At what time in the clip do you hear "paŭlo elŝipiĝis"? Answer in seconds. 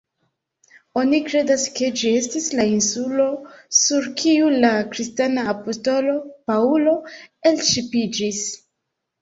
6.53-8.43